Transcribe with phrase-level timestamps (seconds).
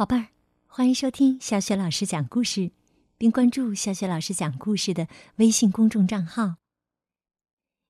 [0.00, 0.28] 宝贝儿，
[0.66, 2.70] 欢迎收听小雪老师讲故事，
[3.18, 5.06] 并关注小雪老师讲故事的
[5.36, 6.54] 微信公众账号。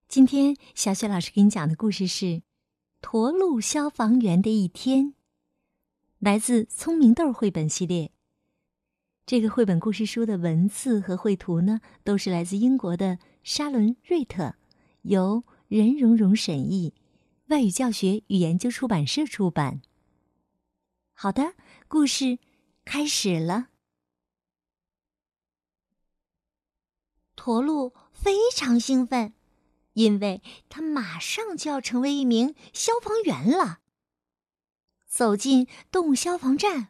[0.08, 2.26] 今天，小雪老师给你讲的故事是
[3.00, 5.04] 《驼鹿消防员的一天》，
[6.18, 8.11] 来自《聪明豆》绘本系列。
[9.24, 14.56] 这个绘本故事书的文字和绘图呢，都是来自英国的沙伦·瑞特，
[15.03, 16.92] 由任蓉蓉审译，
[17.47, 19.80] 外语教学与研究出版社出版。
[21.23, 21.52] 好的，
[21.87, 22.38] 故事
[22.86, 23.66] 开始了。
[27.36, 29.34] 驼鹿非常兴奋，
[29.92, 33.80] 因为他马上就要成为一名消防员了。
[35.06, 36.88] 走进动物消防站，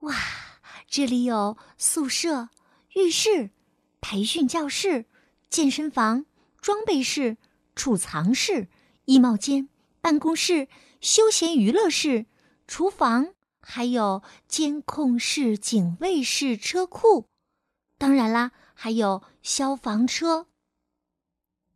[0.00, 0.14] 哇，
[0.86, 2.50] 这里有宿舍、
[2.96, 3.48] 浴室、
[4.02, 5.06] 培训教室、
[5.48, 6.26] 健身房、
[6.60, 7.38] 装备室、
[7.74, 8.68] 储藏室、
[9.06, 9.70] 衣帽间、
[10.02, 10.68] 办公室、
[11.00, 12.26] 休闲娱乐室。
[12.72, 17.28] 厨房还有监控室、警卫室、车库，
[17.98, 20.46] 当然啦，还有消防车。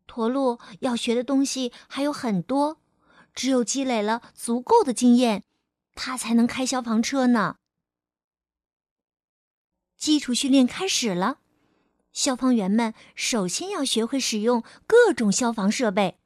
[0.07, 2.81] 驼鹿要学的东西还有很多，
[3.35, 5.45] 只有积累了足够的经验，
[5.95, 7.57] 他才能开消防车呢。
[9.99, 11.41] 基础训练开始了，
[12.15, 16.19] 消防员们首先要学会使用各种消防设备。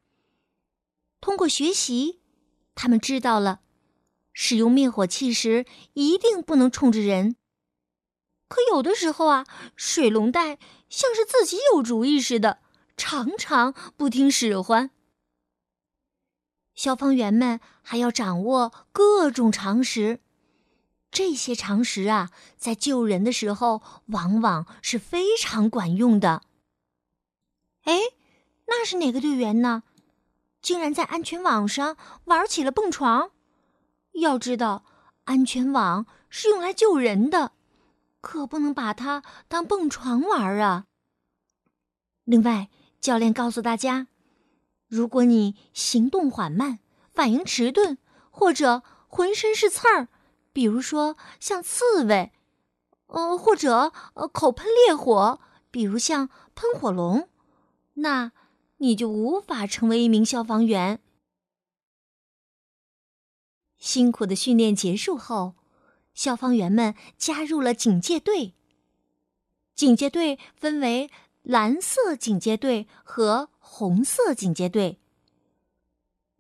[1.20, 2.20] 通过学习，
[2.76, 3.62] 他们知道了。
[4.32, 7.36] 使用灭火器时，一定不能冲着人。
[8.48, 12.58] 可有的时候啊，水龙带像是自己有主意似的，
[12.96, 14.90] 常常不听使唤。
[16.74, 20.20] 消防员们还要掌握各种常识，
[21.10, 26.42] 这些常识啊，在救人的时候往往是非常管用的。
[27.84, 27.98] 哎，
[28.66, 29.82] 那是哪个队员呢？
[30.62, 33.30] 竟然在安全网上玩起了蹦床！
[34.12, 34.84] 要知道，
[35.24, 37.52] 安全网是用来救人的，
[38.20, 40.86] 可不能把它当蹦床玩啊。
[42.24, 42.68] 另外，
[43.00, 44.08] 教练告诉大家，
[44.86, 46.80] 如果你行动缓慢、
[47.14, 47.98] 反应迟钝，
[48.30, 50.08] 或者浑身是刺儿，
[50.52, 52.32] 比如说像刺猬，
[53.06, 55.40] 呃，或者呃口喷烈火，
[55.70, 57.28] 比如像喷火龙，
[57.94, 58.32] 那
[58.78, 61.00] 你就无法成为一名消防员。
[63.80, 65.54] 辛苦的训练结束后，
[66.14, 68.54] 消防员们加入了警戒队。
[69.74, 71.10] 警戒队分为
[71.42, 75.00] 蓝色警戒队和红色警戒队。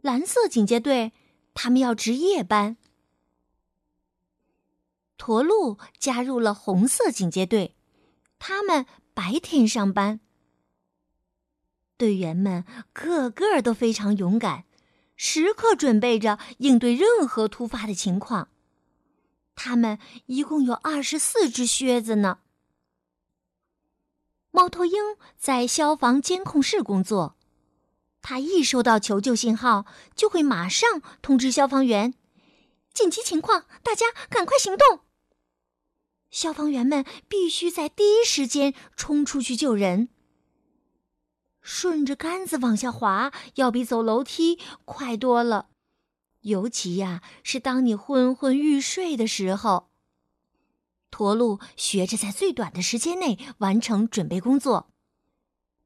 [0.02, 1.12] 蓝色警戒队，
[1.54, 2.76] 他们要值夜班。
[5.16, 7.74] 驼鹿加入了红色警戒队，
[8.38, 10.20] 他们白天上班。
[11.96, 14.64] 队员们个个都非常勇敢。
[15.22, 18.48] 时刻准备着应对任何突发的情况。
[19.54, 22.38] 他们一共有二十四只靴子呢。
[24.50, 27.36] 猫头鹰在消防监控室工作，
[28.22, 29.84] 它一收到求救信号，
[30.16, 32.14] 就会马上通知消防员
[32.94, 35.00] ：“紧急情况，大家赶快行动！”
[36.32, 40.08] 消防员们必须在第一时间冲出去救人。
[41.60, 45.68] 顺着杆子往下滑，要比走楼梯快多了。
[46.42, 49.90] 尤其呀，是当你昏昏欲睡的时候。
[51.10, 54.90] 驼鹿学着在最短的时间内完成准备工作。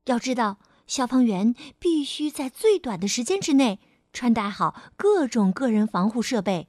[0.05, 3.81] 要知道，消防员必须在最短的时间之内
[4.13, 6.69] 穿戴好各种个人防护设备。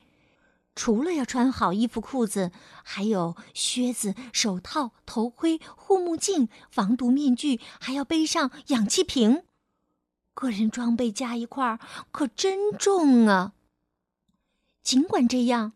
[0.75, 2.52] 除了要穿好衣服、裤子，
[2.84, 9.44] 还有靴子、手套、头盔、护目镜、防毒面具，还要背上氧气瓶。
[10.34, 11.80] 个人装备加一块儿
[12.12, 13.53] 可真重啊！
[14.84, 15.74] 尽管这样，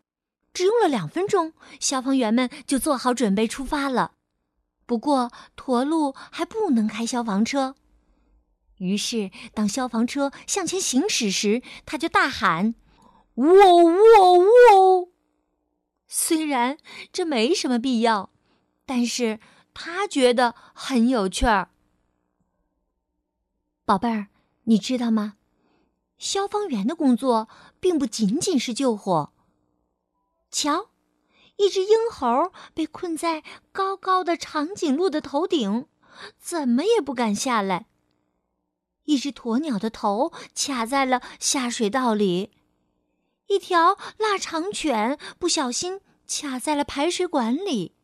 [0.52, 4.12] 只用了两分钟，消防员们就做好准备出发了。
[4.84, 7.74] 不过，驼鹿还不能开消防车，
[8.76, 12.74] 于是当消防车向前行驶时，他就大喊。
[13.48, 14.38] 喔喔
[14.74, 15.08] 喔！
[16.06, 16.76] 虽然
[17.12, 18.30] 这没什么必要，
[18.84, 19.40] 但是
[19.72, 21.70] 他觉得很有趣儿。
[23.84, 24.26] 宝贝儿，
[24.64, 25.36] 你知道吗？
[26.18, 27.48] 消防员的工作
[27.80, 29.32] 并不仅仅是救火。
[30.50, 30.90] 瞧，
[31.56, 33.42] 一只鹰猴被困在
[33.72, 35.86] 高高的长颈鹿的头顶，
[36.38, 37.86] 怎么也不敢下来。
[39.04, 42.50] 一只鸵鸟的头卡在了下水道里。
[43.50, 47.96] 一条腊肠犬不小心卡在了排水管里，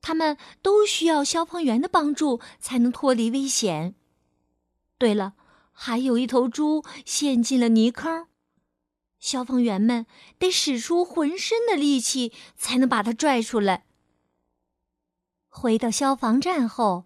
[0.00, 3.94] 他们都需要消防员的帮助才能脱离危险。
[4.98, 5.34] 对了，
[5.70, 8.26] 还有一头猪陷进了泥坑，
[9.20, 10.04] 消防员们
[10.40, 13.86] 得使出浑身的力气才能把它拽出来。
[15.48, 17.04] 回到消防站后，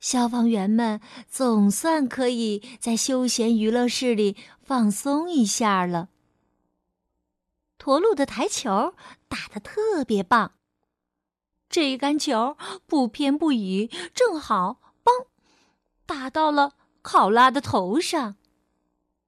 [0.00, 6.08] 消防员们总算可以在休闲娱乐室里放松一下了。
[7.78, 8.94] 驼鹿的台球
[9.28, 10.52] 打得特别棒，
[11.68, 12.56] 这一杆球
[12.86, 15.26] 不偏不倚，正好嘣，
[16.04, 18.36] 打到了考拉的头上。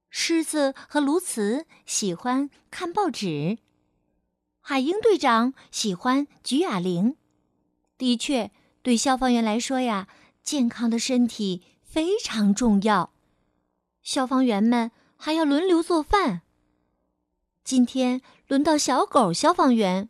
[0.09, 3.59] 狮子和鸬鹚喜欢看报纸，
[4.59, 7.15] 海鹰队长喜欢举哑铃。
[7.97, 8.51] 的确，
[8.81, 10.07] 对消防员来说呀，
[10.41, 13.13] 健康的身体非常重要。
[14.01, 16.41] 消防员们还要轮流做饭。
[17.69, 20.09] 今天轮到小狗消防员，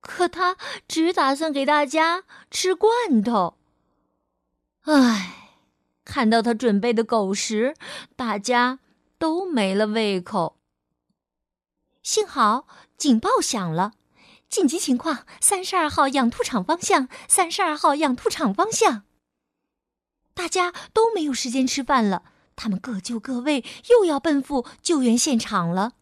[0.00, 0.56] 可他
[0.88, 3.56] 只打算给大家吃罐头。
[4.80, 5.60] 唉，
[6.04, 7.76] 看到他准备的狗食，
[8.16, 8.80] 大家
[9.16, 10.56] 都没了胃口。
[12.02, 12.66] 幸好
[12.98, 13.92] 警报响了。
[14.48, 15.24] 紧急情况！
[15.40, 19.04] 三十二号养兔场方向，三十二号养兔场方向。
[20.34, 22.24] 大家都没有时间吃饭了，
[22.56, 25.92] 他们各就各位，又要奔赴救援现场了。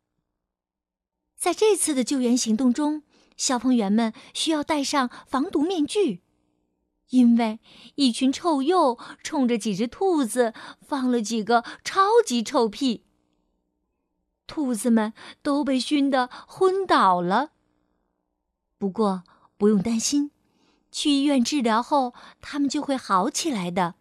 [1.45, 3.03] 在这次的救援行动中，
[3.37, 6.23] 消防员们需要戴上防毒面具，
[7.11, 7.61] 因为
[7.97, 13.05] 一群臭鼬冲着几只兔子放了几个超级臭屁，
[14.47, 15.13] 兔子们
[15.43, 17.51] 都被熏得昏倒了。
[18.79, 19.25] 不过
[19.59, 20.31] 不用担心，
[20.91, 23.97] 去医院治疗后，他们就会好起来的。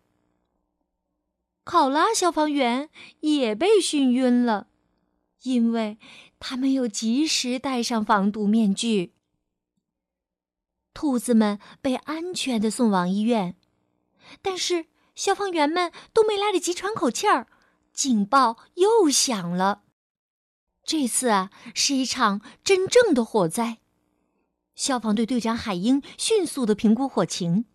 [1.66, 4.68] 考拉消防员也被熏晕了，
[5.44, 5.98] 因为
[6.40, 9.14] 他没有及时戴上防毒面具。
[10.94, 13.56] 兔子们被安全的送往医院，
[14.42, 17.48] 但是消防员们都没来得及喘口气儿，
[17.94, 19.84] 警报又响了。
[20.84, 23.80] 这次啊，是一场真正的火灾。
[24.76, 27.66] 消防队队长海英迅速的评估火情。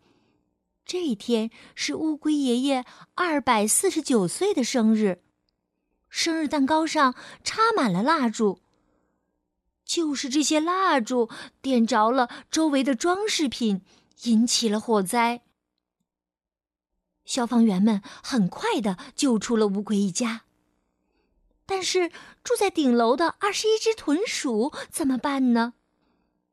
[0.85, 2.85] 这一天是乌龟爷爷
[3.15, 5.23] 二百四十九岁的生日，
[6.09, 7.15] 生日蛋糕上
[7.45, 8.61] 插满了蜡烛。
[9.85, 11.31] 就是这些蜡烛
[11.63, 13.83] 点着了周围的装饰品，
[14.25, 15.43] 引起了火灾。
[17.25, 20.43] 消防员们很快的救出了乌龟一家，
[21.65, 22.11] 但是
[22.43, 25.75] 住在顶楼的二十一只豚鼠怎么办呢？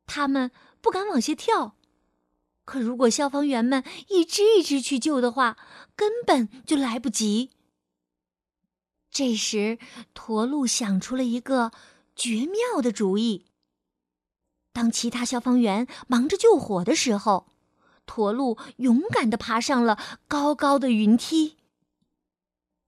[0.05, 0.51] 他们
[0.81, 1.75] 不敢往下跳，
[2.63, 5.57] 可如果消防员们一只一只去救的话，
[5.95, 7.51] 根本就来不及。
[9.15, 9.79] 这时，
[10.13, 11.71] 驼鹿想出了一个
[12.17, 13.45] 绝妙的主意。
[14.73, 17.47] 当其他消防员忙着救火的时候，
[18.05, 19.97] 驼鹿勇敢地爬上了
[20.27, 21.55] 高高的云梯。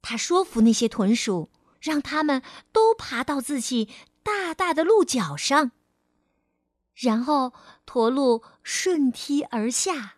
[0.02, 2.44] 他说服那些豚鼠，让他们
[2.74, 3.88] 都爬到自己
[4.22, 5.72] 大大的鹿角上。
[6.94, 7.54] 然后，
[7.86, 10.16] 驼鹿顺梯而下，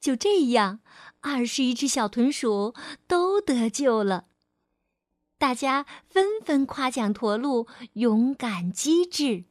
[0.00, 0.78] 就这样，
[1.20, 2.76] 二十一只小豚鼠
[3.08, 4.26] 都得救了。
[5.38, 9.44] 大家纷纷夸奖驼鹿勇敢机智。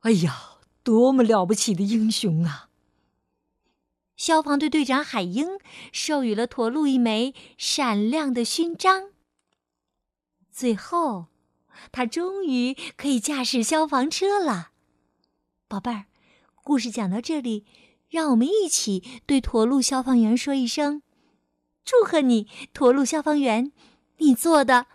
[0.00, 2.68] 哎呀，多么了不起的英雄啊！
[4.16, 5.58] 消防队队长海英
[5.92, 9.10] 授予了驼鹿一枚闪亮的勋章。
[10.50, 11.26] 最后，
[11.92, 14.70] 他终于可以驾驶消防车了。
[15.68, 16.06] 宝贝儿，
[16.62, 17.66] 故事讲到这里，
[18.08, 21.02] 让我们一起对驼鹿消防员说一声
[21.84, 23.72] ：“祝贺你，驼鹿消防员，
[24.18, 24.86] 你做的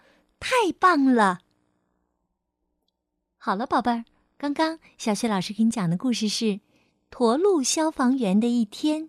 [0.48, 1.40] 太棒了！”
[3.42, 4.06] 好了，宝贝儿，
[4.38, 6.46] 刚刚小雪老师给你讲的故事是
[7.10, 9.06] 《驼鹿消防员的一天》。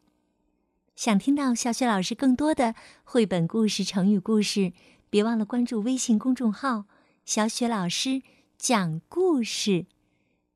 [0.95, 2.75] 想听到小雪老师更多的
[3.05, 4.73] 绘本故事、成语故事，
[5.11, 6.87] 别忘了关注微信公众号
[7.27, 8.23] “小雪老师
[8.57, 9.85] 讲故事”。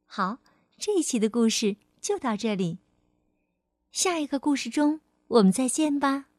[0.07, 0.39] 好。
[0.83, 2.79] 这一期的故事就到这里，
[3.93, 6.30] 下一个故事中我们再见吧。